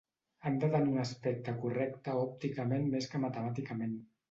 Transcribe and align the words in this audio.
Han 0.49 0.55
de 0.63 0.69
tenir 0.75 0.89
un 0.93 1.01
aspecte 1.03 1.53
correcte 1.67 2.17
òpticament 2.23 2.91
més 2.97 3.13
que 3.15 3.25
matemàticament. 3.29 3.97